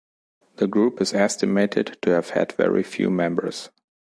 [0.55, 3.69] The group is estimated to have had very few members.